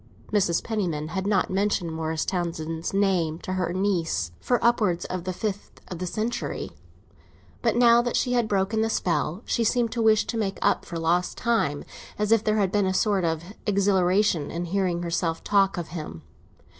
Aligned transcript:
Mrs. 0.33 0.63
Penniman 0.63 1.09
had 1.09 1.27
not 1.27 1.51
mentioned 1.51 1.91
Morris 1.93 2.25
Townsend's 2.25 2.91
name 2.91 3.37
to 3.37 3.53
her 3.53 3.71
niece 3.71 4.31
for 4.39 4.57
upwards 4.65 5.05
of 5.05 5.25
the 5.25 5.31
fifth 5.31 5.79
of 5.89 6.01
a 6.01 6.07
century; 6.07 6.71
but 7.61 7.75
now 7.75 8.01
that 8.01 8.15
she 8.15 8.33
had 8.33 8.47
broken 8.47 8.81
the 8.81 8.89
spell, 8.89 9.43
she 9.45 9.63
seemed 9.63 9.91
to 9.91 10.01
wish 10.01 10.25
to 10.25 10.39
make 10.39 10.57
up 10.59 10.85
for 10.85 10.97
lost 10.97 11.37
time, 11.37 11.83
as 12.17 12.31
if 12.31 12.43
there 12.43 12.57
had 12.57 12.71
been 12.71 12.87
a 12.87 12.95
sort 12.95 13.23
of 13.23 13.43
exhilaration 13.67 14.49
in 14.49 14.65
hearing 14.65 15.03
herself 15.03 15.43
talk 15.43 15.77
of 15.77 15.89
him. 15.89 16.23